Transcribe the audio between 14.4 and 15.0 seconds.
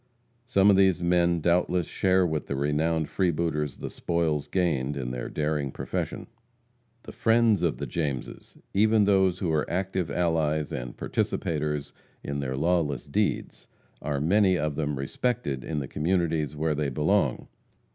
of them